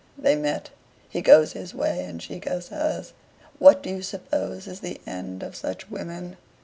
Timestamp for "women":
5.91-6.37